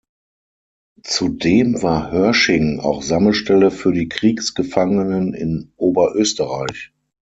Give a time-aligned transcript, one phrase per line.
[1.03, 6.91] Zudem war Hörsching auch Sammelstelle für die Kriegsgefangenen in Oberösterreich.